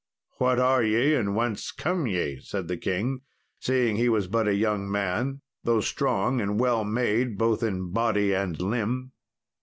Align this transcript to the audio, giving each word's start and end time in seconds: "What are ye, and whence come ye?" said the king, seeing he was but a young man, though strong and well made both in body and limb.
"What 0.39 0.57
are 0.57 0.81
ye, 0.81 1.13
and 1.13 1.35
whence 1.35 1.71
come 1.71 2.07
ye?" 2.07 2.39
said 2.39 2.67
the 2.67 2.75
king, 2.75 3.21
seeing 3.59 3.97
he 3.97 4.09
was 4.09 4.25
but 4.25 4.47
a 4.47 4.55
young 4.55 4.89
man, 4.91 5.41
though 5.63 5.81
strong 5.81 6.41
and 6.41 6.59
well 6.59 6.83
made 6.83 7.37
both 7.37 7.61
in 7.61 7.91
body 7.91 8.33
and 8.33 8.59
limb. 8.59 9.11